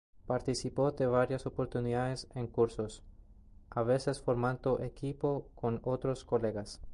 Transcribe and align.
Participó 0.25 0.91
de 0.91 1.05
varias 1.05 1.45
oportunidades 1.45 2.25
en 2.33 2.47
concursos, 2.47 3.03
a 3.69 3.83
veces 3.83 4.19
formando 4.19 4.79
equipo 4.81 5.51
con 5.53 5.79
otros 5.83 6.25
colegas. 6.25 6.81